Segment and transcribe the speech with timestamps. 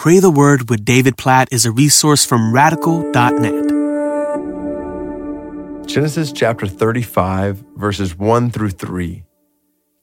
[0.00, 3.68] Pray the Word with David Platt is a resource from radical.net.
[5.86, 9.24] Genesis chapter 35, verses 1 through 3.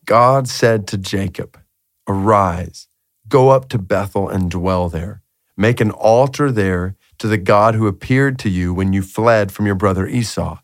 [0.06, 1.60] God said to Jacob,
[2.08, 2.88] Arise,
[3.28, 5.24] go up to Bethel and dwell there.
[5.58, 9.66] Make an altar there to the God who appeared to you when you fled from
[9.66, 10.60] your brother Esau.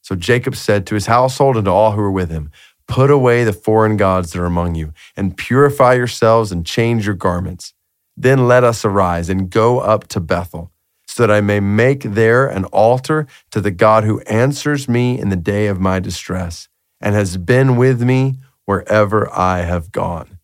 [0.00, 2.50] So Jacob said to his household and to all who were with him,
[2.88, 7.16] Put away the foreign gods that are among you, and purify yourselves and change your
[7.16, 7.74] garments.
[8.16, 10.72] Then let us arise and go up to Bethel,
[11.06, 15.28] so that I may make there an altar to the God who answers me in
[15.28, 16.68] the day of my distress,
[17.00, 20.38] and has been with me wherever I have gone.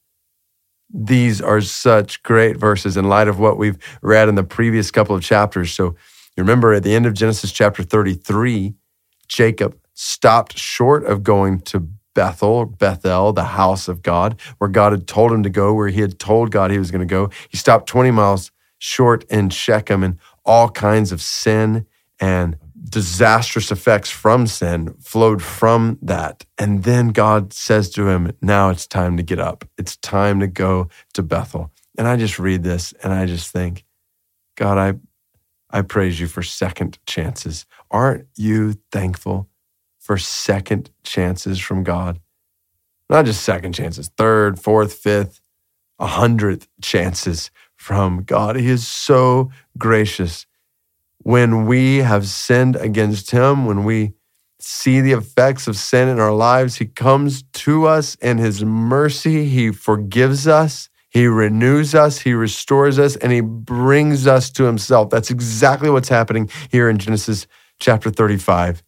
[0.95, 5.17] These are such great verses in light of what we've read in the previous couple
[5.17, 5.73] of chapters.
[5.73, 5.97] So
[6.37, 8.75] you remember at the end of Genesis chapter 33,
[9.29, 15.07] Jacob stopped short of going to Bethel, Bethel, the house of God, where God had
[15.07, 17.31] told him to go, where he had told God he was going to go.
[17.49, 21.87] He stopped 20 miles short in Shechem, and all kinds of sin
[22.21, 26.45] and disastrous effects from sin flowed from that.
[26.59, 29.65] And then God says to him, Now it's time to get up.
[29.79, 31.71] It's time to go to Bethel.
[31.97, 33.85] And I just read this and I just think,
[34.57, 34.99] God, I,
[35.71, 37.67] I praise you for second chances.
[37.91, 39.49] Aren't you thankful
[40.03, 42.19] for second chances from God.
[43.09, 45.41] Not just second chances, third, fourth, fifth,
[45.99, 48.57] a hundredth chances from God.
[48.57, 50.45] He is so gracious.
[51.19, 54.15] When we have sinned against Him, when we
[54.59, 59.45] see the effects of sin in our lives, He comes to us in His mercy.
[59.45, 60.89] He forgives us.
[61.11, 65.11] He renews us, He restores us, and He brings us to Himself.
[65.11, 67.47] That's exactly what's happening here in Genesis
[67.79, 68.83] chapter 35.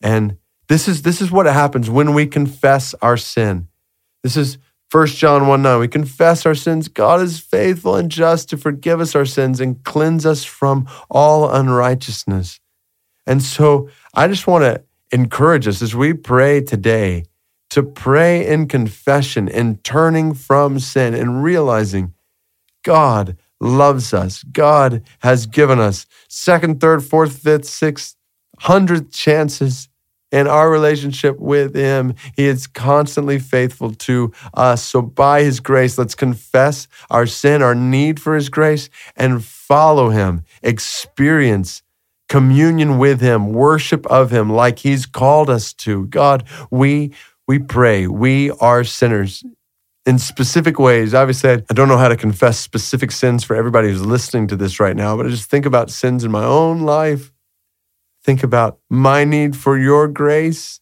[0.00, 3.68] And this is, this is what happens when we confess our sin.
[4.22, 4.58] This is
[4.90, 5.80] 1 John 1 9.
[5.80, 6.88] We confess our sins.
[6.88, 11.50] God is faithful and just to forgive us our sins and cleanse us from all
[11.50, 12.58] unrighteousness.
[13.26, 17.24] And so I just want to encourage us as we pray today
[17.70, 22.14] to pray in confession and turning from sin and realizing
[22.82, 24.42] God loves us.
[24.42, 28.16] God has given us second, third, fourth, fifth, sixth,
[28.60, 29.87] hundredth chances
[30.30, 32.14] in our relationship with Him.
[32.36, 34.82] He is constantly faithful to us.
[34.82, 40.10] So, by His grace, let's confess our sin, our need for His grace, and follow
[40.10, 41.82] Him, experience
[42.28, 46.06] communion with Him, worship of Him like He's called us to.
[46.06, 47.12] God, we,
[47.46, 49.42] we pray, we are sinners.
[50.06, 54.04] In specific ways, obviously, I don't know how to confess specific sins for everybody who's
[54.04, 57.30] listening to this right now, but I just think about sins in my own life
[58.28, 60.80] Think about my need for your grace,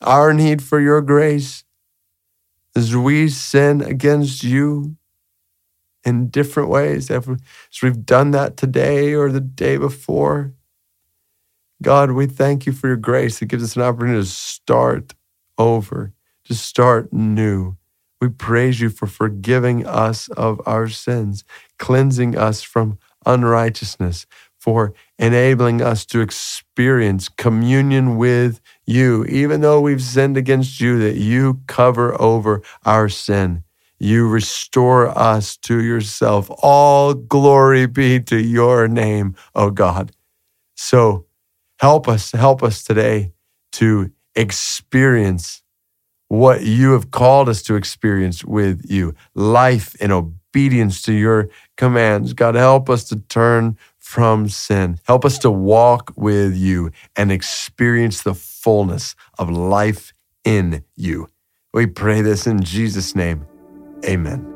[0.00, 1.64] our need for your grace.
[2.76, 4.94] As we sin against you
[6.04, 7.26] in different ways, as
[7.82, 10.54] we've done that today or the day before,
[11.82, 15.12] God, we thank you for your grace that gives us an opportunity to start
[15.58, 16.12] over,
[16.44, 17.76] to start new.
[18.20, 21.42] We praise you for forgiving us of our sins,
[21.80, 24.26] cleansing us from unrighteousness,
[24.64, 31.16] for enabling us to experience communion with you, even though we've sinned against you, that
[31.16, 33.62] you cover over our sin.
[33.98, 36.50] You restore us to yourself.
[36.62, 40.12] All glory be to your name, O God.
[40.74, 41.26] So
[41.78, 43.32] help us, help us today
[43.72, 45.62] to experience
[46.28, 52.32] what you have called us to experience with you life in obedience to your commands.
[52.32, 54.98] God, help us to turn from sin.
[55.04, 60.12] Help us to walk with you and experience the fullness of life
[60.44, 61.28] in you.
[61.72, 63.46] We pray this in Jesus' name.
[64.04, 64.53] Amen.